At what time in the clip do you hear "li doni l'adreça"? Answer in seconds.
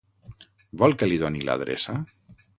1.11-1.97